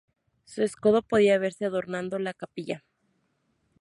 Su 0.45 0.63
escudo 0.63 1.03
podía 1.03 1.37
verse 1.37 1.65
adornando 1.65 2.17
la 2.17 2.33
capilla. 2.33 2.83